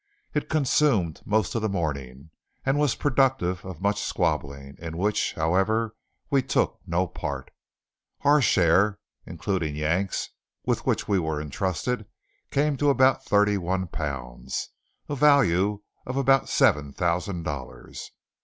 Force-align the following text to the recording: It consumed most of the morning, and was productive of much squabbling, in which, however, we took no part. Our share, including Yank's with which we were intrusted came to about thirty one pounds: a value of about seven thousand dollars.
It 0.33 0.49
consumed 0.49 1.21
most 1.27 1.53
of 1.53 1.61
the 1.61 1.69
morning, 1.69 2.31
and 2.65 2.79
was 2.79 2.95
productive 2.95 3.63
of 3.63 3.83
much 3.83 4.01
squabbling, 4.01 4.75
in 4.79 4.97
which, 4.97 5.33
however, 5.33 5.95
we 6.31 6.41
took 6.41 6.79
no 6.87 7.05
part. 7.05 7.51
Our 8.21 8.41
share, 8.41 8.97
including 9.27 9.75
Yank's 9.75 10.31
with 10.65 10.87
which 10.87 11.07
we 11.07 11.19
were 11.19 11.39
intrusted 11.39 12.07
came 12.49 12.77
to 12.77 12.89
about 12.89 13.23
thirty 13.25 13.57
one 13.59 13.85
pounds: 13.89 14.69
a 15.07 15.15
value 15.15 15.83
of 16.07 16.17
about 16.17 16.49
seven 16.49 16.91
thousand 16.93 17.43
dollars. 17.43 18.09